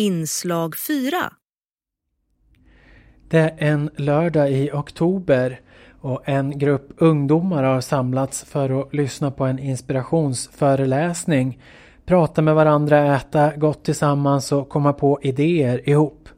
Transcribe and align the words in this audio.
Inslag 0.00 0.76
4 0.76 1.16
Det 3.28 3.38
är 3.38 3.54
en 3.58 3.90
lördag 3.96 4.52
i 4.52 4.70
oktober 4.72 5.60
och 6.00 6.28
en 6.28 6.58
grupp 6.58 6.92
ungdomar 6.96 7.62
har 7.62 7.80
samlats 7.80 8.44
för 8.44 8.80
att 8.80 8.94
lyssna 8.94 9.30
på 9.30 9.44
en 9.44 9.58
inspirationsföreläsning, 9.58 11.62
prata 12.06 12.42
med 12.42 12.54
varandra, 12.54 13.16
äta 13.16 13.56
gott 13.56 13.84
tillsammans 13.84 14.52
och 14.52 14.68
komma 14.68 14.92
på 14.92 15.18
idéer 15.22 15.88
ihop. 15.88 16.28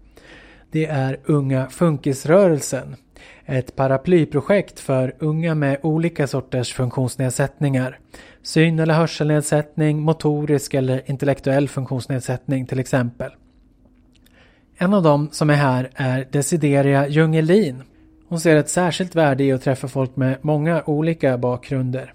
Det 0.70 0.86
är 0.86 1.20
Unga 1.24 1.70
Funkisrörelsen, 1.70 2.96
ett 3.44 3.76
paraplyprojekt 3.76 4.80
för 4.80 5.14
unga 5.18 5.54
med 5.54 5.78
olika 5.82 6.26
sorters 6.26 6.74
funktionsnedsättningar. 6.74 7.98
Syn 8.42 8.78
eller 8.78 8.94
hörselnedsättning, 8.94 10.00
motorisk 10.00 10.74
eller 10.74 11.10
intellektuell 11.10 11.68
funktionsnedsättning 11.68 12.66
till 12.66 12.78
exempel. 12.78 13.32
En 14.82 14.94
av 14.94 15.02
dem 15.02 15.28
som 15.32 15.50
är 15.50 15.54
här 15.54 15.90
är 15.94 16.28
Desideria 16.32 17.08
Jungelin. 17.08 17.82
Hon 18.28 18.40
ser 18.40 18.56
ett 18.56 18.70
särskilt 18.70 19.14
värde 19.14 19.44
i 19.44 19.52
att 19.52 19.62
träffa 19.62 19.88
folk 19.88 20.16
med 20.16 20.38
många 20.42 20.82
olika 20.86 21.38
bakgrunder. 21.38 22.14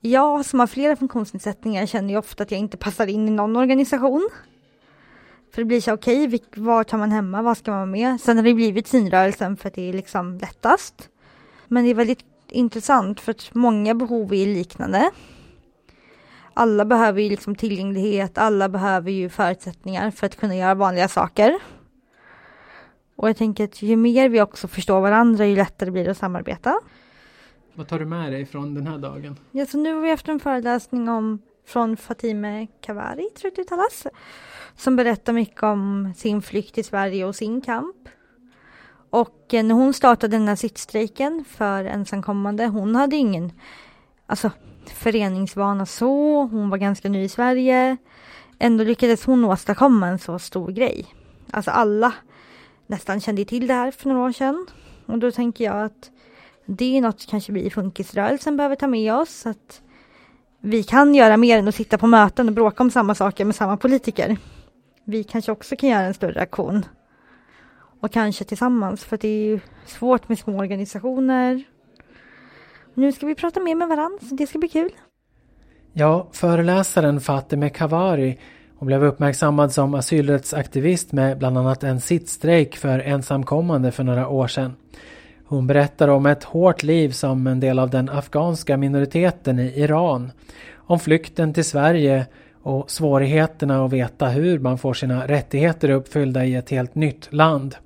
Jag 0.00 0.44
som 0.44 0.60
har 0.60 0.66
flera 0.66 0.96
funktionsnedsättningar 0.96 1.86
känner 1.86 2.08
ju 2.08 2.16
ofta 2.16 2.42
att 2.42 2.50
jag 2.50 2.60
inte 2.60 2.76
passar 2.76 3.06
in 3.06 3.28
i 3.28 3.30
någon 3.30 3.56
organisation. 3.56 4.28
För 5.54 5.62
det 5.62 5.64
blir 5.64 5.80
så 5.80 5.92
okej, 5.92 6.26
okay, 6.26 6.40
var 6.56 6.84
tar 6.84 6.98
man 6.98 7.12
hemma, 7.12 7.42
vad 7.42 7.56
ska 7.58 7.70
man 7.70 7.80
vara 7.80 7.86
med? 7.86 8.20
Sen 8.20 8.36
har 8.36 8.44
det 8.44 8.54
blivit 8.54 8.86
synrörelsen 8.86 9.56
för 9.56 9.68
att 9.68 9.74
det 9.74 9.88
är 9.88 9.92
liksom 9.92 10.38
lättast. 10.38 11.08
Men 11.68 11.84
det 11.84 11.90
är 11.90 11.94
väldigt 11.94 12.24
intressant 12.48 13.20
för 13.20 13.30
att 13.30 13.54
många 13.54 13.94
behov 13.94 14.34
är 14.34 14.46
liknande. 14.46 15.10
Alla 16.54 16.84
behöver 16.84 17.22
ju 17.22 17.28
liksom 17.28 17.54
tillgänglighet, 17.54 18.38
alla 18.38 18.68
behöver 18.68 19.10
ju 19.10 19.28
förutsättningar 19.28 20.10
för 20.10 20.26
att 20.26 20.36
kunna 20.36 20.56
göra 20.56 20.74
vanliga 20.74 21.08
saker. 21.08 21.58
Och 23.16 23.28
jag 23.28 23.36
tänker 23.36 23.64
att 23.64 23.82
ju 23.82 23.96
mer 23.96 24.28
vi 24.28 24.40
också 24.40 24.68
förstår 24.68 25.00
varandra, 25.00 25.46
ju 25.46 25.56
lättare 25.56 25.90
blir 25.90 26.04
det 26.04 26.10
att 26.10 26.18
samarbeta. 26.18 26.80
Vad 27.74 27.88
tar 27.88 27.98
du 27.98 28.04
med 28.04 28.32
dig 28.32 28.46
från 28.46 28.74
den 28.74 28.86
här 28.86 28.98
dagen? 28.98 29.38
Ja, 29.50 29.66
så 29.66 29.78
nu 29.78 29.94
har 29.94 30.00
vi 30.00 30.10
haft 30.10 30.28
en 30.28 30.40
föreläsning 30.40 31.08
om 31.08 31.38
från 31.66 31.96
Fatime 31.96 32.66
Kavari, 32.80 33.30
tror 33.36 33.50
jag 33.50 33.52
det 33.54 33.62
uttalas, 33.62 34.06
som 34.76 34.96
berättar 34.96 35.32
mycket 35.32 35.62
om 35.62 36.12
sin 36.16 36.42
flykt 36.42 36.74
till 36.74 36.84
Sverige 36.84 37.24
och 37.24 37.36
sin 37.36 37.60
kamp. 37.60 37.96
Och 39.10 39.54
eh, 39.54 39.64
när 39.64 39.74
hon 39.74 39.94
startade 39.94 40.36
den 40.36 40.48
här 40.48 40.56
sittstrejken 40.56 41.44
för 41.48 41.84
ensamkommande, 41.84 42.66
hon 42.66 42.96
hade 42.96 43.16
ingen 43.16 43.52
alltså, 44.26 44.50
föreningsvana 44.92 45.86
så, 45.86 46.42
hon 46.42 46.70
var 46.70 46.78
ganska 46.78 47.08
ny 47.08 47.22
i 47.22 47.28
Sverige. 47.28 47.96
Ändå 48.58 48.84
lyckades 48.84 49.24
hon 49.24 49.44
åstadkomma 49.44 50.08
en 50.08 50.18
så 50.18 50.38
stor 50.38 50.72
grej. 50.72 51.06
Alltså 51.50 51.70
alla 51.70 52.12
nästan 52.86 53.20
kände 53.20 53.44
till 53.44 53.66
det 53.66 53.74
här 53.74 53.90
för 53.90 54.08
några 54.08 54.22
år 54.22 54.32
sedan. 54.32 54.66
Och 55.06 55.18
då 55.18 55.30
tänker 55.30 55.64
jag 55.64 55.82
att 55.82 56.10
det 56.66 56.96
är 56.96 57.00
något 57.00 57.26
kanske 57.26 57.52
vi 57.52 57.62
i 57.62 57.70
funkisrörelsen 57.70 58.56
behöver 58.56 58.76
ta 58.76 58.86
med 58.86 59.14
oss. 59.14 59.46
Att 59.46 59.82
vi 60.60 60.82
kan 60.82 61.14
göra 61.14 61.36
mer 61.36 61.58
än 61.58 61.68
att 61.68 61.74
sitta 61.74 61.98
på 61.98 62.06
möten 62.06 62.48
och 62.48 62.54
bråka 62.54 62.82
om 62.82 62.90
samma 62.90 63.14
saker 63.14 63.44
med 63.44 63.54
samma 63.54 63.76
politiker. 63.76 64.36
Vi 65.04 65.24
kanske 65.24 65.52
också 65.52 65.76
kan 65.76 65.88
göra 65.88 66.06
en 66.06 66.14
större 66.14 66.40
aktion. 66.40 66.84
Och 68.00 68.12
kanske 68.12 68.44
tillsammans, 68.44 69.04
för 69.04 69.16
det 69.16 69.28
är 69.28 69.44
ju 69.46 69.60
svårt 69.86 70.28
med 70.28 70.38
små 70.38 70.58
organisationer. 70.58 71.64
Nu 72.94 73.12
ska 73.12 73.26
vi 73.26 73.34
prata 73.34 73.60
mer 73.60 73.74
med 73.74 73.88
varandra, 73.88 74.18
så 74.28 74.34
det 74.34 74.46
ska 74.46 74.58
bli 74.58 74.68
kul. 74.68 74.90
Ja, 75.92 76.28
föreläsaren 76.32 77.20
Fatime 77.20 77.68
Kavari 77.68 78.38
hon 78.82 78.86
blev 78.86 79.04
uppmärksammad 79.04 79.72
som 79.72 79.94
asylrättsaktivist 79.94 81.12
med 81.12 81.38
bland 81.38 81.58
annat 81.58 81.84
en 81.84 82.00
sittstrejk 82.00 82.76
för 82.76 82.98
ensamkommande 82.98 83.92
för 83.92 84.04
några 84.04 84.28
år 84.28 84.46
sedan. 84.46 84.76
Hon 85.44 85.66
berättar 85.66 86.08
om 86.08 86.26
ett 86.26 86.44
hårt 86.44 86.82
liv 86.82 87.10
som 87.10 87.46
en 87.46 87.60
del 87.60 87.78
av 87.78 87.90
den 87.90 88.08
afghanska 88.08 88.76
minoriteten 88.76 89.58
i 89.58 89.80
Iran. 89.80 90.32
Om 90.74 91.00
flykten 91.00 91.54
till 91.54 91.64
Sverige 91.64 92.26
och 92.62 92.90
svårigheterna 92.90 93.84
att 93.84 93.92
veta 93.92 94.28
hur 94.28 94.58
man 94.58 94.78
får 94.78 94.94
sina 94.94 95.26
rättigheter 95.26 95.90
uppfyllda 95.90 96.44
i 96.44 96.54
ett 96.54 96.70
helt 96.70 96.94
nytt 96.94 97.32
land. 97.32 97.76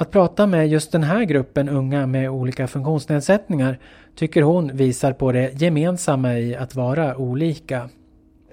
Att 0.00 0.10
prata 0.10 0.46
med 0.46 0.68
just 0.68 0.92
den 0.92 1.02
här 1.02 1.24
gruppen 1.24 1.68
unga 1.68 2.06
med 2.06 2.30
olika 2.30 2.66
funktionsnedsättningar 2.68 3.78
tycker 4.14 4.42
hon 4.42 4.76
visar 4.76 5.12
på 5.12 5.32
det 5.32 5.62
gemensamma 5.62 6.38
i 6.38 6.56
att 6.56 6.74
vara 6.74 7.16
olika. 7.16 7.88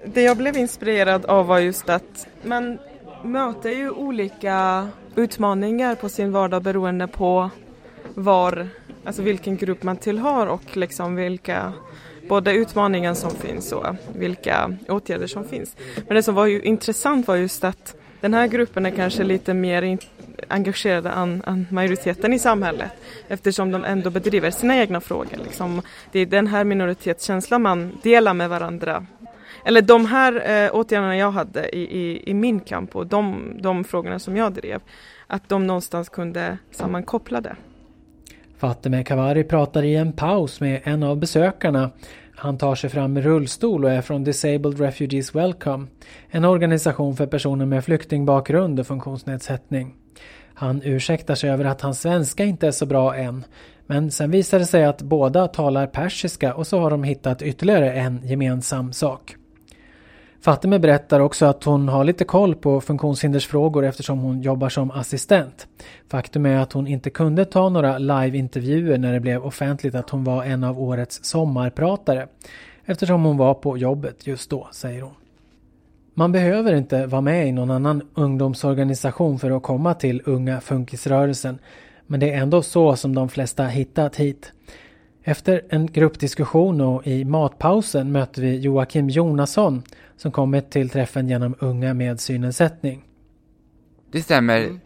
Det 0.04 0.22
jag 0.22 0.36
blev 0.36 0.56
inspirerad 0.56 1.24
av 1.24 1.46
var 1.46 1.58
just 1.58 1.88
att 1.88 2.28
man 2.42 2.78
möter 3.24 3.70
ju 3.70 3.90
olika 3.90 4.88
utmaningar 5.16 5.94
på 5.94 6.08
sin 6.08 6.32
vardag 6.32 6.62
beroende 6.62 7.06
på 7.06 7.50
var, 8.14 8.68
alltså 9.04 9.22
vilken 9.22 9.56
grupp 9.56 9.82
man 9.82 9.96
tillhör 9.96 10.46
och 10.46 10.76
liksom 10.76 11.16
vilka 11.16 11.72
både 12.28 12.52
utmaningar 12.52 13.14
som 13.14 13.30
finns 13.30 13.72
och 13.72 13.86
vilka 14.14 14.76
åtgärder 14.88 15.26
som 15.26 15.44
finns. 15.44 15.76
Men 16.06 16.14
det 16.14 16.22
som 16.22 16.34
var 16.34 16.46
ju 16.46 16.62
intressant 16.62 17.28
var 17.28 17.36
just 17.36 17.64
att 17.64 17.94
den 18.20 18.34
här 18.34 18.46
gruppen 18.46 18.86
är 18.86 18.90
kanske 18.90 19.24
lite 19.24 19.54
mer 19.54 19.82
engagerade 20.48 21.08
än, 21.08 21.66
majoriteten 21.70 22.32
i 22.32 22.38
samhället 22.38 22.90
eftersom 23.28 23.70
de 23.70 23.84
ändå 23.84 24.10
bedriver 24.10 24.50
sina 24.50 24.76
egna 24.76 25.00
frågor. 25.00 25.38
Liksom. 25.44 25.82
Det 26.12 26.18
är 26.18 26.26
den 26.26 26.46
här 26.46 26.64
minoritetskänslan 26.64 27.62
man 27.62 27.98
delar 28.02 28.34
med 28.34 28.48
varandra 28.48 29.06
eller 29.64 29.82
de 29.82 30.06
här 30.06 30.32
eh, 30.32 30.74
åtgärderna 30.74 31.16
jag 31.16 31.30
hade 31.30 31.76
i, 31.76 31.80
i, 31.80 32.30
i, 32.30 32.34
min 32.34 32.60
kamp 32.60 32.96
och 32.96 33.06
de, 33.06 33.52
de 33.60 33.84
frågorna 33.84 34.18
som 34.18 34.36
jag 34.36 34.52
drev, 34.52 34.80
att 35.26 35.48
de 35.48 35.66
någonstans 35.66 36.08
kunde 36.08 36.58
sammankoppla 36.70 37.40
det. 37.40 37.56
Fatemeh 38.58 39.04
Kavari 39.04 39.44
pratar 39.44 39.82
i 39.82 39.96
en 39.96 40.12
paus 40.12 40.60
med 40.60 40.80
en 40.84 41.02
av 41.02 41.16
besökarna. 41.16 41.90
Han 42.36 42.58
tar 42.58 42.74
sig 42.74 42.90
fram 42.90 43.12
med 43.12 43.24
rullstol 43.24 43.84
och 43.84 43.90
är 43.90 44.02
från 44.02 44.24
Disabled 44.24 44.80
Refugees 44.80 45.34
Welcome, 45.34 45.86
en 46.28 46.44
organisation 46.44 47.16
för 47.16 47.26
personer 47.26 47.66
med 47.66 47.84
flyktingbakgrund 47.84 48.80
och 48.80 48.86
funktionsnedsättning. 48.86 49.94
Han 50.58 50.82
ursäktar 50.84 51.34
sig 51.34 51.50
över 51.50 51.64
att 51.64 51.80
hans 51.80 52.00
svenska 52.00 52.44
inte 52.44 52.66
är 52.66 52.70
så 52.70 52.86
bra 52.86 53.16
än, 53.16 53.44
men 53.86 54.10
sen 54.10 54.30
visar 54.30 54.58
det 54.58 54.66
sig 54.66 54.84
att 54.84 55.02
båda 55.02 55.48
talar 55.48 55.86
persiska 55.86 56.54
och 56.54 56.66
så 56.66 56.80
har 56.80 56.90
de 56.90 57.02
hittat 57.02 57.42
ytterligare 57.42 57.92
en 57.92 58.20
gemensam 58.24 58.92
sak. 58.92 59.36
Fatime 60.40 60.78
berättar 60.78 61.20
också 61.20 61.46
att 61.46 61.64
hon 61.64 61.88
har 61.88 62.04
lite 62.04 62.24
koll 62.24 62.54
på 62.54 62.80
funktionshindersfrågor 62.80 63.84
eftersom 63.84 64.18
hon 64.18 64.42
jobbar 64.42 64.68
som 64.68 64.90
assistent. 64.90 65.66
Faktum 66.08 66.46
är 66.46 66.56
att 66.56 66.72
hon 66.72 66.86
inte 66.86 67.10
kunde 67.10 67.44
ta 67.44 67.68
några 67.68 67.98
liveintervjuer 67.98 68.98
när 68.98 69.12
det 69.12 69.20
blev 69.20 69.44
offentligt 69.44 69.94
att 69.94 70.10
hon 70.10 70.24
var 70.24 70.44
en 70.44 70.64
av 70.64 70.80
årets 70.80 71.24
sommarpratare 71.24 72.28
eftersom 72.84 73.24
hon 73.24 73.36
var 73.36 73.54
på 73.54 73.78
jobbet 73.78 74.26
just 74.26 74.50
då, 74.50 74.68
säger 74.72 75.02
hon. 75.02 75.14
Man 76.18 76.32
behöver 76.32 76.74
inte 76.74 77.06
vara 77.06 77.20
med 77.20 77.48
i 77.48 77.52
någon 77.52 77.70
annan 77.70 78.02
ungdomsorganisation 78.14 79.38
för 79.38 79.50
att 79.50 79.62
komma 79.62 79.94
till 79.94 80.22
Unga 80.24 80.60
Funkisrörelsen 80.60 81.58
men 82.06 82.20
det 82.20 82.30
är 82.30 82.38
ändå 82.38 82.62
så 82.62 82.96
som 82.96 83.14
de 83.14 83.28
flesta 83.28 83.64
hittat 83.64 84.16
hit. 84.16 84.52
Efter 85.22 85.62
en 85.68 85.86
gruppdiskussion 85.86 86.80
och 86.80 87.06
i 87.06 87.24
matpausen 87.24 88.12
möter 88.12 88.42
vi 88.42 88.58
Joakim 88.58 89.08
Jonasson 89.08 89.82
som 90.16 90.32
kommit 90.32 90.70
till 90.70 90.90
träffen 90.90 91.28
genom 91.28 91.54
Unga 91.58 91.94
med 91.94 92.20
synnedsättning. 92.20 93.04
Det 94.12 94.22
stämmer. 94.22 94.60
Mm. 94.60 94.80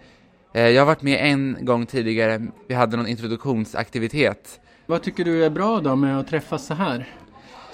Eh, 0.54 0.68
jag 0.68 0.80
har 0.80 0.86
varit 0.86 1.02
med 1.02 1.32
en 1.32 1.56
gång 1.60 1.86
tidigare. 1.86 2.46
Vi 2.68 2.74
hade 2.74 2.96
någon 2.96 3.08
introduktionsaktivitet. 3.08 4.60
Vad 4.86 5.02
tycker 5.02 5.24
du 5.24 5.44
är 5.44 5.50
bra 5.50 5.80
då 5.80 5.96
med 5.96 6.18
att 6.18 6.28
träffas 6.28 6.66
så 6.66 6.74
här? 6.74 7.08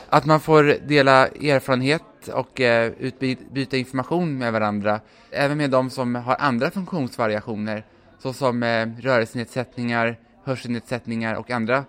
Att 0.08 0.24
man 0.24 0.40
får 0.40 0.88
dela 0.88 1.26
erfarenhet 1.26 2.02
och 2.28 2.60
eh, 2.60 2.92
utbyta 2.98 3.76
information 3.76 4.38
med 4.38 4.52
varandra. 4.52 5.00
Även 5.30 5.58
med 5.58 5.70
de 5.70 5.90
som 5.90 6.14
har 6.14 6.36
andra 6.38 6.70
funktionsvariationer 6.70 7.84
såsom 8.18 8.62
eh, 8.62 8.88
rörelsenedsättningar, 9.00 10.16
hörselnedsättningar 10.44 11.34
och 11.34 11.50
andra 11.50 11.84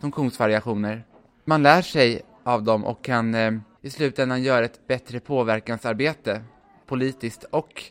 funktionsvariationer. 0.00 1.04
Man 1.44 1.62
lär 1.62 1.82
sig 1.82 2.22
av 2.44 2.62
dem 2.62 2.84
och 2.84 3.04
kan 3.04 3.34
eh, 3.34 3.52
i 3.82 3.90
slutändan 3.90 4.42
göra 4.42 4.64
ett 4.64 4.86
bättre 4.86 5.20
påverkansarbete 5.20 6.42
politiskt 6.86 7.44
och 7.44 7.82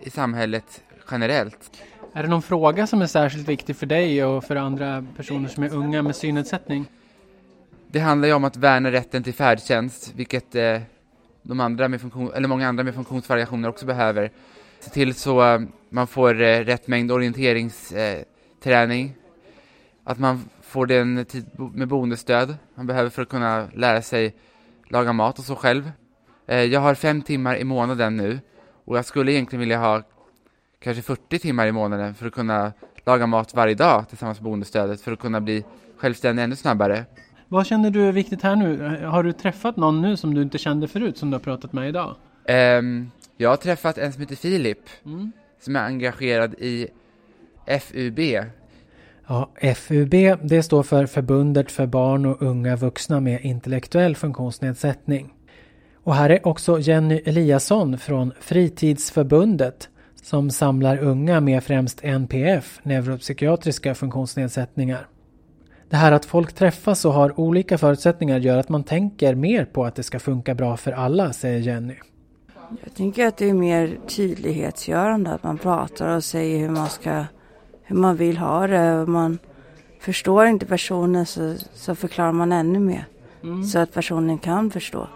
i 0.00 0.10
samhället 0.10 0.82
generellt. 1.10 1.70
Är 2.12 2.22
det 2.22 2.28
någon 2.28 2.42
fråga 2.42 2.86
som 2.86 3.02
är 3.02 3.06
särskilt 3.06 3.48
viktig 3.48 3.76
för 3.76 3.86
dig 3.86 4.24
och 4.24 4.44
för 4.44 4.56
andra 4.56 5.04
personer 5.16 5.48
som 5.48 5.62
är 5.62 5.74
unga 5.74 6.02
med 6.02 6.16
synnedsättning? 6.16 6.84
Det 7.90 8.00
handlar 8.00 8.28
ju 8.28 8.34
om 8.34 8.44
att 8.44 8.56
värna 8.56 8.92
rätten 8.92 9.22
till 9.22 9.34
färdtjänst, 9.34 10.12
vilket 10.16 10.54
eh, 10.54 10.80
de 11.48 11.60
andra 11.60 11.88
med 11.88 12.00
funktion, 12.00 12.32
eller 12.34 12.48
många 12.48 12.68
andra 12.68 12.84
med 12.84 12.94
funktionsvariationer 12.94 13.68
också 13.68 13.86
behöver. 13.86 14.30
Se 14.80 14.90
till 14.90 15.14
så 15.14 15.54
eh, 15.54 15.60
man 15.90 16.06
får 16.06 16.42
eh, 16.42 16.60
rätt 16.60 16.88
mängd 16.88 17.12
orienteringsträning, 17.12 19.06
eh, 19.06 19.12
att 20.04 20.18
man 20.18 20.48
får 20.62 20.86
den 20.86 21.24
tid 21.24 21.46
med 21.74 21.88
boendestöd 21.88 22.56
man 22.74 22.86
behöver 22.86 23.10
för 23.10 23.22
att 23.22 23.28
kunna 23.28 23.68
lära 23.74 24.02
sig 24.02 24.36
laga 24.88 25.12
mat 25.12 25.38
och 25.38 25.44
så 25.44 25.56
själv. 25.56 25.92
Jag 26.46 26.80
har 26.80 26.94
fem 26.94 27.22
timmar 27.22 27.56
i 27.56 27.64
månaden 27.64 28.16
nu 28.16 28.40
Och 28.84 28.96
jag 28.96 29.04
skulle 29.04 29.32
egentligen 29.32 29.60
vilja 29.60 29.78
ha 29.78 30.02
kanske 30.78 31.02
40 31.02 31.38
timmar 31.38 31.66
i 31.66 31.72
månaden 31.72 32.14
för 32.14 32.26
att 32.26 32.32
kunna 32.32 32.72
laga 33.06 33.26
mat 33.26 33.54
varje 33.54 33.74
dag 33.74 34.08
tillsammans 34.08 34.38
med 34.38 34.44
boendestödet 34.44 35.00
för 35.00 35.12
att 35.12 35.18
kunna 35.18 35.40
bli 35.40 35.64
självständig 35.96 36.42
ännu 36.42 36.56
snabbare. 36.56 37.04
Vad 37.48 37.66
känner 37.66 37.90
du 37.90 38.08
är 38.08 38.12
viktigt 38.12 38.42
här 38.42 38.56
nu? 38.56 38.96
Har 39.04 39.22
du 39.22 39.32
träffat 39.32 39.76
någon 39.76 40.02
nu 40.02 40.16
som 40.16 40.34
du 40.34 40.42
inte 40.42 40.58
kände 40.58 40.88
förut 40.88 41.18
som 41.18 41.30
du 41.30 41.34
har 41.34 41.40
pratat 41.40 41.72
med 41.72 41.88
idag? 41.88 42.16
Um, 42.78 43.10
jag 43.36 43.50
har 43.50 43.56
träffat 43.56 43.98
en 43.98 44.12
som 44.12 44.20
heter 44.20 44.36
Filip 44.36 44.78
mm. 45.04 45.32
som 45.60 45.76
är 45.76 45.80
engagerad 45.80 46.54
i 46.54 46.88
FUB. 47.80 48.18
Ja, 49.26 49.50
FUB 49.76 50.14
det 50.42 50.62
står 50.62 50.82
för 50.82 51.06
Förbundet 51.06 51.70
för 51.70 51.86
barn 51.86 52.26
och 52.26 52.42
unga 52.42 52.76
vuxna 52.76 53.20
med 53.20 53.40
intellektuell 53.44 54.16
funktionsnedsättning. 54.16 55.34
Och 55.94 56.14
här 56.14 56.30
är 56.30 56.46
också 56.46 56.78
Jenny 56.80 57.22
Eliasson 57.24 57.98
från 57.98 58.32
Fritidsförbundet 58.40 59.88
som 60.22 60.50
samlar 60.50 60.98
unga 60.98 61.40
med 61.40 61.64
främst 61.64 62.04
NPF, 62.04 62.80
neuropsykiatriska 62.82 63.94
funktionsnedsättningar. 63.94 65.06
Det 65.90 65.96
här 65.96 66.12
att 66.12 66.24
folk 66.24 66.52
träffas 66.52 67.04
och 67.04 67.12
har 67.12 67.40
olika 67.40 67.78
förutsättningar 67.78 68.38
gör 68.38 68.58
att 68.58 68.68
man 68.68 68.84
tänker 68.84 69.34
mer 69.34 69.64
på 69.64 69.84
att 69.84 69.94
det 69.94 70.02
ska 70.02 70.18
funka 70.18 70.54
bra 70.54 70.76
för 70.76 70.92
alla, 70.92 71.32
säger 71.32 71.58
Jenny. 71.58 71.94
Jag 72.84 72.94
tänker 72.94 73.26
att 73.26 73.36
det 73.36 73.50
är 73.50 73.54
mer 73.54 73.98
tydlighetsgörande, 74.06 75.30
att 75.30 75.42
man 75.42 75.58
pratar 75.58 76.16
och 76.16 76.24
säger 76.24 76.58
hur 76.58 76.68
man 76.68 76.88
ska, 76.88 77.24
hur 77.82 77.96
man 77.96 78.16
vill 78.16 78.38
ha 78.38 78.66
det. 78.66 79.06
Man 79.06 79.38
förstår 80.00 80.46
inte 80.46 80.66
personen 80.66 81.26
så, 81.26 81.54
så 81.72 81.94
förklarar 81.94 82.32
man 82.32 82.52
ännu 82.52 82.78
mer. 82.78 83.04
Mm. 83.42 83.64
Så 83.64 83.78
att 83.78 83.92
personen 83.92 84.38
kan 84.38 84.70
förstå. 84.70 85.08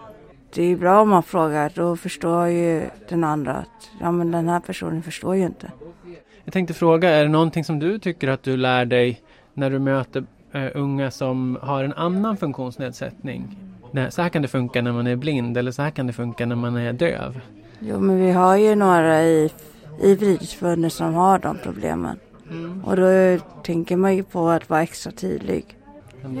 Det 0.53 0.63
är 0.63 0.75
bra 0.75 1.01
om 1.01 1.09
man 1.09 1.23
frågar, 1.23 1.71
då 1.75 1.95
förstår 1.95 2.47
ju 2.47 2.83
den 3.09 3.23
andra 3.23 3.53
att 3.53 3.89
ja 4.01 4.11
men 4.11 4.31
den 4.31 4.49
här 4.49 4.59
personen 4.59 5.03
förstår 5.03 5.35
ju 5.35 5.45
inte. 5.45 5.71
Jag 6.43 6.53
tänkte 6.53 6.73
fråga, 6.73 7.09
är 7.09 7.23
det 7.23 7.29
någonting 7.29 7.63
som 7.63 7.79
du 7.79 7.99
tycker 7.99 8.27
att 8.27 8.43
du 8.43 8.57
lär 8.57 8.85
dig 8.85 9.21
när 9.53 9.69
du 9.69 9.79
möter 9.79 10.25
uh, 10.55 10.69
unga 10.75 11.11
som 11.11 11.57
har 11.61 11.83
en 11.83 11.93
annan 11.93 12.37
funktionsnedsättning? 12.37 13.57
så 14.09 14.21
här 14.21 14.29
kan 14.29 14.41
det 14.41 14.47
funka 14.47 14.81
när 14.81 14.91
man 14.91 15.07
är 15.07 15.15
blind 15.15 15.57
eller 15.57 15.71
så 15.71 15.81
här 15.81 15.89
kan 15.89 16.07
det 16.07 16.13
funka 16.13 16.45
när 16.45 16.55
man 16.55 16.77
är 16.77 16.93
döv. 16.93 17.39
Jo, 17.79 17.99
men 17.99 18.19
vi 18.19 18.31
har 18.31 18.57
ju 18.57 18.75
några 18.75 19.23
i, 19.23 19.51
i 20.01 20.17
Fritidsförbundet 20.17 20.93
som 20.93 21.13
har 21.13 21.39
de 21.39 21.57
problemen. 21.63 22.19
Mm. 22.51 22.83
Och 22.83 22.95
då 22.95 23.37
tänker 23.63 23.97
man 23.97 24.15
ju 24.15 24.23
på 24.23 24.49
att 24.49 24.69
vara 24.69 24.83
extra 24.83 25.11
tydlig. 25.11 25.77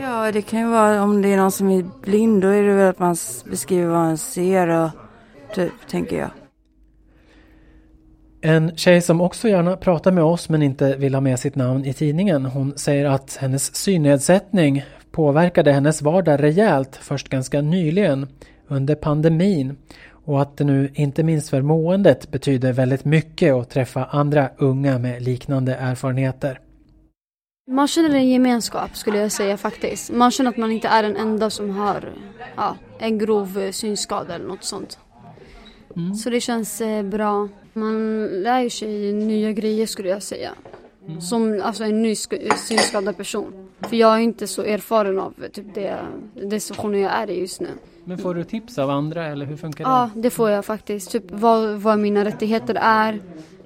Ja, 0.01 0.31
det 0.31 0.41
kan 0.41 0.59
ju 0.59 0.67
vara 0.67 1.03
om 1.03 1.21
det 1.21 1.33
är 1.33 1.37
någon 1.37 1.51
som 1.51 1.69
är 1.69 1.85
blind, 2.01 2.41
då 2.41 2.47
är 2.47 2.63
det 2.63 2.73
väl 2.73 2.89
att 2.89 2.99
man 2.99 3.15
beskriver 3.49 3.87
vad 3.87 3.97
man 3.97 4.17
ser 4.17 4.67
och 4.67 4.89
typ, 5.55 5.73
tänker 5.89 6.19
jag. 6.19 6.29
En 8.45 8.75
tjej 8.75 9.01
som 9.01 9.21
också 9.21 9.47
gärna 9.47 9.77
pratar 9.77 10.11
med 10.11 10.23
oss 10.23 10.49
men 10.49 10.63
inte 10.63 10.95
vill 10.95 11.13
ha 11.13 11.21
med 11.21 11.39
sitt 11.39 11.55
namn 11.55 11.85
i 11.85 11.93
tidningen. 11.93 12.45
Hon 12.45 12.77
säger 12.77 13.05
att 13.05 13.37
hennes 13.41 13.75
synnedsättning 13.75 14.85
påverkade 15.11 15.71
hennes 15.71 16.01
vardag 16.01 16.43
rejält 16.43 16.95
först 16.95 17.29
ganska 17.29 17.61
nyligen 17.61 18.27
under 18.67 18.95
pandemin 18.95 19.77
och 20.25 20.41
att 20.41 20.57
det 20.57 20.63
nu 20.63 20.91
inte 20.93 21.23
minst 21.23 21.49
för 21.49 21.61
måendet 21.61 22.31
betyder 22.31 22.73
väldigt 22.73 23.05
mycket 23.05 23.53
att 23.53 23.69
träffa 23.69 24.05
andra 24.05 24.49
unga 24.57 24.99
med 24.99 25.21
liknande 25.21 25.75
erfarenheter. 25.75 26.59
Man 27.71 27.87
känner 27.87 28.15
en 28.15 28.29
gemenskap 28.29 28.97
skulle 28.97 29.17
jag 29.17 29.31
säga 29.31 29.57
faktiskt. 29.57 30.11
Man 30.11 30.31
känner 30.31 30.49
att 30.49 30.57
man 30.57 30.71
inte 30.71 30.87
är 30.87 31.03
den 31.03 31.15
enda 31.15 31.49
som 31.49 31.69
har 31.69 32.13
ja, 32.55 32.77
en 32.99 33.17
grov 33.17 33.71
synskada 33.71 34.35
eller 34.35 34.47
något 34.47 34.63
sånt. 34.63 34.99
Mm. 35.95 36.15
Så 36.15 36.29
det 36.29 36.41
känns 36.41 36.81
eh, 36.81 37.03
bra. 37.03 37.49
Man 37.73 38.25
lär 38.27 38.69
sig 38.69 39.13
nya 39.13 39.51
grejer 39.51 39.87
skulle 39.87 40.09
jag 40.09 40.23
säga. 40.23 40.51
Mm. 41.07 41.21
Som 41.21 41.61
alltså 41.63 41.83
en 41.83 42.01
ny 42.01 42.15
synskadad 42.57 43.17
person. 43.17 43.69
För 43.79 43.95
jag 43.95 44.15
är 44.15 44.19
inte 44.19 44.47
så 44.47 44.61
erfaren 44.61 45.19
av 45.19 45.33
typ 45.51 45.65
det, 45.73 45.97
det 46.33 46.59
situationen 46.59 47.01
jag 47.01 47.11
är 47.11 47.29
i 47.29 47.39
just 47.39 47.61
nu. 47.61 47.67
Men 48.03 48.17
får 48.17 48.35
du 48.35 48.43
tips 48.43 48.77
av 48.77 48.89
andra 48.89 49.25
eller 49.25 49.45
hur 49.45 49.57
funkar 49.57 49.83
det? 49.83 49.89
Ja, 49.89 50.09
det 50.15 50.29
får 50.29 50.49
jag 50.49 50.65
faktiskt. 50.65 51.11
Typ 51.11 51.23
vad, 51.27 51.69
vad 51.69 51.99
mina 51.99 52.25
rättigheter 52.25 52.77
är. 52.81 53.19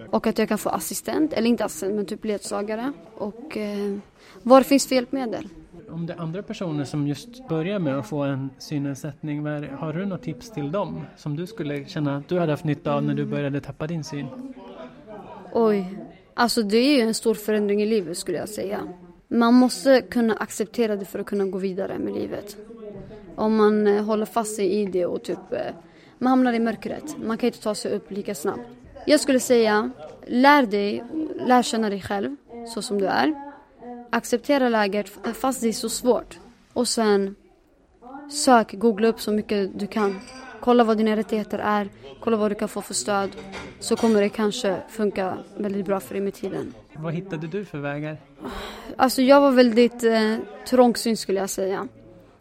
Och 0.10 0.28
att 0.28 0.38
jag 0.38 0.50
kan 0.50 0.58
få 0.58 0.70
assistent, 0.70 1.34
eller 1.34 1.50
inte 1.50 1.66
assistent 1.66 1.96
men 1.96 2.06
typ 2.06 2.26
ledsagare. 2.26 2.92
Och 3.16 3.58
eh, 3.58 3.98
var 4.44 4.62
finns 4.62 4.88
för 4.88 4.96
hjälpmedel? 4.96 5.50
Om 5.90 6.06
det 6.06 6.14
är 6.14 6.18
andra 6.18 6.44
personer 6.44 6.84
som 6.84 7.08
just 7.08 7.48
börjar 7.48 7.80
med 7.80 8.00
att 8.00 8.08
få 8.08 8.24
en 8.24 8.50
synnedsättning, 8.58 9.46
har 9.46 9.94
du 9.94 10.06
några 10.06 10.24
tips 10.24 10.52
till 10.52 10.72
dem 10.72 11.06
som 11.16 11.36
du 11.36 11.48
skulle 11.48 11.86
känna 11.86 12.18
att 12.18 12.30
du 12.30 12.40
hade 12.40 12.52
haft 12.52 12.64
nytta 12.64 12.94
av 12.94 13.04
när 13.04 13.14
du 13.14 13.26
började 13.26 13.62
tappa 13.62 13.88
din 13.88 14.04
syn? 14.04 14.28
Oj, 15.54 16.00
alltså 16.34 16.64
det 16.64 16.78
är 16.78 16.98
ju 16.98 17.02
en 17.02 17.14
stor 17.14 17.34
förändring 17.34 17.82
i 17.82 17.86
livet 17.86 18.18
skulle 18.18 18.38
jag 18.38 18.50
säga. 18.50 18.80
Man 19.28 19.54
måste 19.54 20.02
kunna 20.02 20.36
acceptera 20.36 20.96
det 20.96 21.06
för 21.06 21.20
att 21.20 21.26
kunna 21.26 21.46
gå 21.46 21.58
vidare 21.58 22.00
med 22.00 22.14
livet. 22.14 22.58
Om 23.36 23.56
man 23.56 23.88
eh, 23.88 24.04
håller 24.04 24.26
fast 24.26 24.56
sig 24.56 24.72
i 24.72 24.86
det 24.86 25.06
och 25.06 25.24
typ 25.24 25.52
eh, 25.52 25.60
man 26.18 26.30
hamnar 26.30 26.54
i 26.54 26.60
mörkret. 26.60 27.16
Man 27.24 27.38
kan 27.38 27.48
inte 27.48 27.62
ta 27.62 27.76
sig 27.76 27.92
upp 27.92 28.12
lika 28.12 28.36
snabbt. 28.36 28.70
Jag 29.06 29.20
skulle 29.20 29.40
säga, 29.40 29.92
lär 30.28 30.66
dig, 30.66 31.04
lär 31.48 31.64
känna 31.64 31.90
dig 31.90 32.02
själv 32.02 32.36
så 32.74 32.82
som 32.82 33.00
du 33.00 33.06
är. 33.06 33.47
Acceptera 34.10 34.70
läget 34.70 35.10
fast 35.34 35.62
det 35.62 35.68
är 35.68 35.74
så 35.74 35.90
svårt. 35.90 36.40
Och 36.74 36.88
sen 36.88 37.36
sök, 38.32 38.74
googla 38.74 39.08
upp 39.08 39.22
så 39.22 39.32
mycket 39.32 39.80
du 39.80 39.88
kan. 39.88 40.20
Kolla 40.60 40.84
vad 40.84 40.98
dina 40.98 41.16
rättigheter 41.16 41.60
är, 41.60 41.90
kolla 42.20 42.38
vad 42.38 42.52
du 42.52 42.56
kan 42.56 42.68
få 42.68 42.82
för 42.82 42.94
stöd. 42.94 43.30
Så 43.80 43.96
kommer 43.96 44.22
det 44.22 44.30
kanske 44.30 44.78
funka 44.90 45.38
väldigt 45.58 45.86
bra 45.86 46.00
för 46.00 46.14
dig 46.14 46.24
med 46.24 46.34
tiden. 46.34 46.74
Vad 46.94 47.14
hittade 47.14 47.48
du 47.48 47.66
för 47.66 47.78
vägar? 47.78 48.18
Alltså 48.96 49.22
jag 49.22 49.42
var 49.42 49.52
väldigt 49.52 50.04
eh, 50.04 50.36
trångsynt 50.70 51.20
skulle 51.20 51.40
jag 51.40 51.50
säga. 51.50 51.88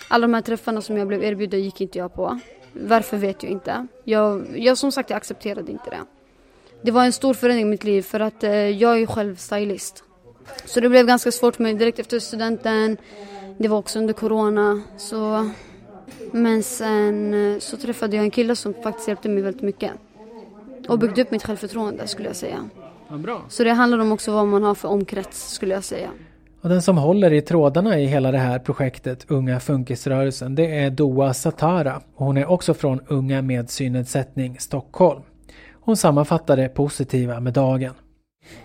Alla 0.09 0.27
de 0.27 0.35
här 0.35 0.43
träffarna 0.43 0.81
som 0.81 0.97
jag 0.97 1.09
blev 1.09 1.25
erbjuden 1.25 1.63
gick 1.63 1.81
inte 1.81 1.99
jag 1.99 2.15
på. 2.15 2.41
Varför 2.73 3.17
vet 3.17 3.43
jag 3.43 3.53
inte. 3.53 3.87
Jag, 4.05 4.59
jag 4.59 4.79
som 4.79 4.93
sagt 4.93 5.11
jag 5.11 5.17
accepterade 5.17 5.73
inte 5.73 5.91
det. 5.91 6.01
Det 6.83 6.91
var 6.91 7.05
en 7.05 7.13
stor 7.13 7.35
förändring 7.35 7.67
i 7.67 7.71
mitt 7.71 7.85
liv 7.85 8.03
för 8.03 8.21
att 8.21 8.45
eh, 8.45 8.53
jag 8.53 9.03
är 9.03 9.07
själv 9.07 9.37
stylist. 9.37 10.05
Så 10.65 10.81
det 10.81 10.89
blev 10.89 11.07
ganska 11.07 11.33
svårt 11.33 11.57
för 11.57 11.63
mig 11.63 11.75
direkt 11.75 11.99
efter 11.99 12.19
studenten. 12.19 12.97
Det 13.59 13.69
var 13.69 13.79
också 13.79 13.99
under 13.99 14.15
corona. 14.15 14.83
Så... 14.97 15.51
Men 16.33 16.63
sen 16.63 17.35
eh, 17.35 17.59
så 17.59 17.77
träffade 17.77 18.17
jag 18.17 18.25
en 18.25 18.31
kille 18.31 18.57
som 18.57 18.75
faktiskt 18.75 19.09
hjälpte 19.09 19.29
mig 19.29 19.43
väldigt 19.43 19.63
mycket. 19.63 19.91
Och 20.89 20.99
byggde 20.99 21.23
upp 21.23 21.31
mitt 21.31 21.45
självförtroende 21.45 22.07
skulle 22.07 22.29
jag 22.29 22.37
säga. 22.37 22.69
Ja, 23.09 23.17
bra. 23.17 23.43
Så 23.49 23.65
det 23.65 23.71
handlar 23.71 23.99
om 23.99 24.13
också 24.13 24.33
vad 24.33 24.47
man 24.47 24.63
har 24.63 24.75
för 24.75 24.89
omkrets 24.89 25.53
skulle 25.53 25.75
jag 25.75 25.85
säga. 25.85 26.11
Och 26.61 26.69
den 26.69 26.83
som 26.83 26.99
håller 26.99 27.33
i 27.33 27.43
trådarna 27.43 27.99
i 27.99 28.07
hela 28.07 28.33
det 28.33 28.39
här 28.39 28.59
projektet 28.59 29.25
Unga 29.29 29.61
Funkisrörelsen 29.61 30.55
det 30.55 30.79
är 30.79 30.91
Doa 30.91 31.35
Satara. 31.35 32.01
Och 32.15 32.27
hon 32.27 32.37
är 32.37 32.51
också 32.51 32.75
från 32.75 33.01
Unga 33.09 33.43
med 33.43 33.71
synnedsättning 33.71 34.59
Stockholm. 34.59 35.23
Hon 35.73 35.97
sammanfattar 35.97 36.57
det 36.57 36.69
positiva 36.69 37.41
med 37.41 37.53
dagen. 37.53 37.95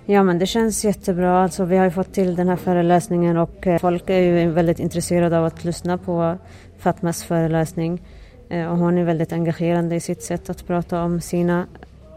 Ja 0.06 0.24
men 0.24 0.40
det 0.40 0.46
känns 0.46 0.86
jättebra. 0.86 1.44
Alltså, 1.44 1.66
vi 1.66 1.78
har 1.78 1.86
ju 1.86 1.92
fått 1.92 2.14
till 2.14 2.36
den 2.36 2.50
här 2.50 2.56
föreläsningen 2.56 3.38
och 3.38 3.68
eh, 3.68 3.80
folk 3.80 4.10
är 4.10 4.20
ju 4.20 4.52
väldigt 4.52 4.80
intresserade 4.80 5.38
av 5.38 5.46
att 5.46 5.64
lyssna 5.64 5.98
på 5.98 6.38
Fatmas 6.80 7.24
föreläsning. 7.24 8.02
Eh, 8.50 8.72
och 8.72 8.78
hon 8.78 8.98
är 8.98 9.04
väldigt 9.04 9.34
engagerande 9.34 9.96
i 9.96 10.00
sitt 10.00 10.24
sätt 10.24 10.50
att 10.50 10.68
prata 10.68 11.04
om 11.04 11.22
sina 11.22 11.66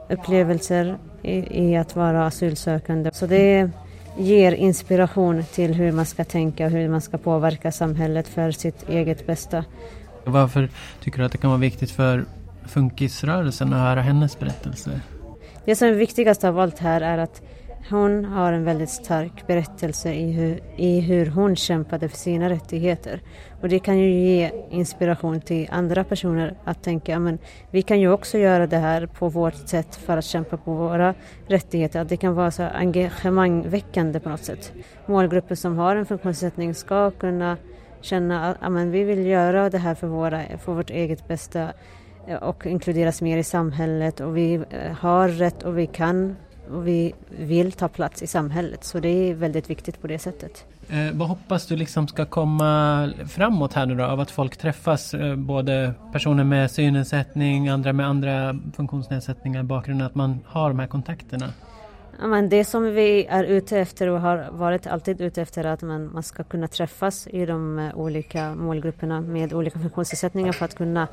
upplevelser 0.09 0.99
i, 1.23 1.65
i 1.65 1.77
att 1.77 1.97
vara 1.97 2.27
asylsökande. 2.27 3.11
Så 3.13 3.27
det 3.27 3.71
ger 4.19 4.53
inspiration 4.53 5.45
till 5.45 5.75
hur 5.75 5.93
man 5.93 6.07
ska 6.07 6.25
tänka 6.25 6.65
och 6.65 6.71
hur 6.71 6.89
man 6.89 7.01
ska 7.01 7.19
påverka 7.19 7.73
samhället 7.73 8.29
för 8.29 8.51
sitt 8.51 8.89
eget 8.89 9.27
bästa. 9.27 9.65
Varför 10.25 10.69
tycker 11.01 11.19
du 11.19 11.25
att 11.25 11.33
det 11.33 11.39
kan 11.39 11.51
vara 11.51 11.61
viktigt 11.61 11.91
för 11.91 12.25
funkisrörelsen 12.67 13.73
att 13.73 13.81
höra 13.81 14.01
hennes 14.01 14.39
berättelse? 14.39 15.01
Det 15.65 15.77
som 15.77 15.89
är 15.89 15.93
viktigast 15.93 16.45
av 16.45 16.59
allt 16.59 16.79
här 16.79 17.01
är 17.01 17.19
att 17.19 17.43
hon 17.91 18.25
har 18.25 18.53
en 18.53 18.65
väldigt 18.65 18.91
stark 18.91 19.47
berättelse 19.47 20.13
i 20.13 20.33
hur, 20.33 20.61
i 20.77 21.01
hur 21.01 21.27
hon 21.27 21.57
kämpade 21.57 22.09
för 22.09 22.17
sina 22.17 22.51
rättigheter. 22.51 23.21
Och 23.61 23.69
det 23.69 23.79
kan 23.79 23.99
ju 23.99 24.11
ge 24.11 24.51
inspiration 24.71 25.41
till 25.41 25.69
andra 25.71 26.05
personer 26.05 26.57
att 26.65 26.83
tänka 26.83 27.19
men 27.19 27.39
vi 27.71 27.83
kan 27.83 28.01
ju 28.01 28.13
också 28.13 28.39
göra 28.39 28.67
det 28.67 28.77
här 28.77 29.07
på 29.07 29.29
vårt 29.29 29.69
sätt 29.69 29.97
för 29.97 30.17
att 30.17 30.25
kämpa 30.25 30.57
på 30.57 30.75
våra 30.75 31.15
rättigheter. 31.47 32.01
Att 32.01 32.09
det 32.09 32.17
kan 32.17 32.35
vara 32.35 32.51
så 32.51 32.63
engagemangväckande 32.63 34.21
på 34.21 34.29
något 34.29 34.45
sätt. 34.45 34.73
Målgrupper 35.07 35.55
som 35.55 35.79
har 35.79 35.97
en 35.97 36.07
funktionsnedsättning 36.07 36.75
ska 36.75 37.11
kunna 37.11 37.57
känna 38.01 38.51
att 38.51 38.57
amen, 38.63 38.91
vi 38.91 39.05
vill 39.05 39.27
göra 39.27 39.71
det 39.71 39.79
här 39.79 39.95
för, 39.95 40.07
våra, 40.07 40.43
för 40.59 40.73
vårt 40.73 40.91
eget 40.91 41.29
bästa 41.29 41.69
och 42.41 42.67
inkluderas 42.67 43.23
mer 43.23 43.39
i 43.39 43.45
samhället 43.45 44.21
och 44.21 44.37
vi 44.37 44.55
eh, 44.55 44.93
har 44.93 45.29
rätt 45.29 45.63
och 45.63 45.79
vi 45.79 45.87
kan 45.87 46.37
och 46.71 46.87
vi 46.87 47.15
vill 47.39 47.73
ta 47.73 47.89
plats 47.89 48.23
i 48.23 48.27
samhället. 48.27 48.85
Så 48.85 49.01
det 49.01 49.09
är 49.09 49.35
väldigt 49.35 49.71
viktigt 49.71 50.01
på 50.01 50.07
det 50.07 50.19
sättet. 50.19 50.65
Eh, 50.89 51.13
vad 51.13 51.29
hoppas 51.29 51.67
du 51.67 51.77
liksom 51.77 52.09
ska 52.09 52.25
komma 52.25 53.13
framåt 53.29 53.73
här 53.73 53.87
nu 53.87 53.95
då 53.95 54.05
av 54.05 54.21
att 54.21 54.31
folk 54.31 54.57
träffas, 54.57 55.15
eh, 55.15 55.37
både 55.37 55.95
personer 56.13 56.45
med 56.45 56.71
synnedsättning, 56.71 57.69
andra 57.69 57.93
med 57.93 58.07
andra 58.07 58.59
funktionsnedsättningar, 58.77 59.63
bakgrund, 59.63 60.03
att 60.03 60.15
man 60.15 60.41
har 60.47 60.69
de 60.69 60.79
här 60.79 60.87
kontakterna? 60.87 61.53
Ja, 62.21 62.27
men 62.27 62.49
det 62.49 62.65
som 62.65 62.83
vi 62.83 63.25
är 63.25 63.45
ute 63.45 63.79
efter 63.79 64.09
och 64.09 64.21
har 64.21 64.49
varit 64.51 64.87
alltid 64.87 65.21
ute 65.21 65.43
efter 65.43 65.65
är 65.65 65.73
att 65.73 65.83
man, 65.83 66.13
man 66.13 66.23
ska 66.23 66.45
kunna 66.45 66.69
träffas 66.69 67.27
i 67.27 67.47
de 67.47 67.79
eh, 67.79 67.97
olika 67.97 68.55
målgrupperna 68.55 69.21
med 69.21 69.53
olika 69.53 69.79
funktionsnedsättningar 69.79 70.53
för 70.53 70.65
att 70.65 70.75
kunna 70.75 71.09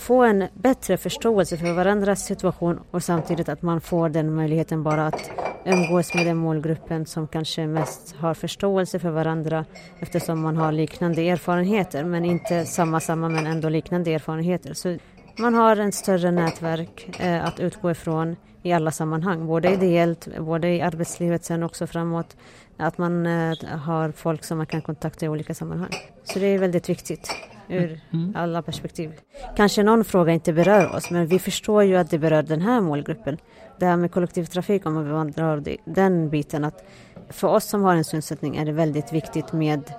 få 0.00 0.22
en 0.22 0.48
bättre 0.54 0.96
förståelse 0.96 1.56
för 1.56 1.72
varandras 1.72 2.26
situation 2.26 2.80
och 2.90 3.02
samtidigt 3.02 3.48
att 3.48 3.62
man 3.62 3.80
får 3.80 4.08
den 4.08 4.34
möjligheten 4.34 4.82
bara 4.82 5.06
att 5.06 5.30
umgås 5.64 6.14
med 6.14 6.26
den 6.26 6.36
målgruppen 6.36 7.06
som 7.06 7.28
kanske 7.28 7.66
mest 7.66 8.16
har 8.16 8.34
förståelse 8.34 8.98
för 8.98 9.10
varandra 9.10 9.64
eftersom 10.00 10.40
man 10.40 10.56
har 10.56 10.72
liknande 10.72 11.28
erfarenheter 11.28 12.04
men 12.04 12.24
inte 12.24 12.66
samma 12.66 13.00
samma 13.00 13.28
men 13.28 13.46
ändå 13.46 13.68
liknande 13.68 14.14
erfarenheter. 14.14 14.74
Så 14.74 14.96
man 15.38 15.54
har 15.54 15.76
en 15.76 15.92
större 15.92 16.30
nätverk 16.30 17.20
eh, 17.20 17.44
att 17.44 17.60
utgå 17.60 17.90
ifrån 17.90 18.36
i 18.62 18.72
alla 18.72 18.90
sammanhang, 18.90 19.46
både 19.46 19.70
ideellt, 19.72 20.28
både 20.38 20.68
i 20.68 20.80
arbetslivet 20.82 21.44
sen 21.44 21.62
också 21.62 21.86
framåt. 21.86 22.36
Att 22.76 22.98
man 22.98 23.26
eh, 23.26 23.54
har 23.66 24.12
folk 24.12 24.44
som 24.44 24.58
man 24.58 24.66
kan 24.66 24.82
kontakta 24.82 25.26
i 25.26 25.28
olika 25.28 25.54
sammanhang. 25.54 25.90
Så 26.24 26.38
det 26.38 26.46
är 26.46 26.58
väldigt 26.58 26.88
viktigt 26.88 27.51
ur 27.72 28.00
mm. 28.10 28.32
alla 28.36 28.62
perspektiv. 28.62 29.12
Kanske 29.56 29.82
någon 29.82 30.04
fråga 30.04 30.32
inte 30.32 30.52
berör 30.52 30.96
oss, 30.96 31.10
men 31.10 31.26
vi 31.26 31.38
förstår 31.38 31.84
ju 31.84 31.96
att 31.96 32.10
det 32.10 32.18
berör 32.18 32.42
den 32.42 32.60
här 32.60 32.80
målgruppen. 32.80 33.38
Det 33.78 33.86
här 33.86 33.96
med 33.96 34.12
kollektivtrafik, 34.12 34.86
om 34.86 34.94
man 34.94 35.30
drar 35.30 35.76
den 35.84 36.30
biten, 36.30 36.64
att 36.64 36.84
för 37.28 37.48
oss 37.48 37.64
som 37.64 37.82
har 37.82 37.96
en 37.96 38.04
synsättning 38.04 38.56
är 38.56 38.64
det 38.64 38.72
väldigt 38.72 39.12
viktigt 39.12 39.52
med 39.52 39.92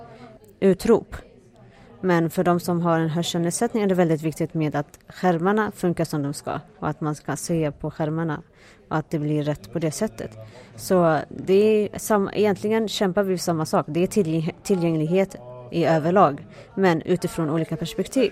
utrop. 0.60 1.16
Men 2.02 2.30
för 2.30 2.44
de 2.44 2.60
som 2.60 2.82
har 2.82 3.00
en 3.00 3.10
hörselnedsättning 3.10 3.84
är 3.84 3.88
det 3.88 3.96
väldigt 3.96 4.22
viktigt 4.22 4.54
med 4.54 4.76
att 4.76 5.00
skärmarna 5.08 5.72
funkar 5.72 6.06
som 6.06 6.24
de 6.24 6.34
ska 6.34 6.60
och 6.80 6.88
att 6.90 7.02
man 7.02 7.16
ska 7.16 7.36
se 7.36 7.72
på 7.72 7.92
skärmarna 7.92 8.42
och 8.90 8.98
att 8.98 9.10
det 9.10 9.20
blir 9.20 9.44
rätt 9.44 9.74
på 9.74 9.80
det 9.80 9.92
sättet. 9.92 10.32
Så 10.76 11.20
det 11.30 11.54
är 11.54 12.00
sam, 12.00 12.30
egentligen 12.34 12.88
kämpar 12.88 13.24
vi 13.24 13.38
för 13.38 13.44
samma 13.44 13.66
sak. 13.66 13.86
Det 13.90 14.04
är 14.04 14.52
tillgänglighet 14.64 15.36
i 15.74 15.86
överlag, 15.86 16.46
men 16.76 17.02
utifrån 17.02 17.50
olika 17.50 17.78
perspektiv. 17.78 18.32